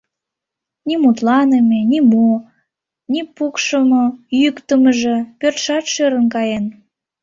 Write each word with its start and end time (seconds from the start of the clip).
Ни 0.87 0.95
мутланыме, 1.03 1.79
ни 1.91 1.99
мо; 2.11 2.29
ни 3.11 3.21
пукшымо-йӱктымыжӧ, 3.35 5.15
пӧртшат 5.39 5.85
шӧрын 5.93 6.25
каен. 6.33 6.65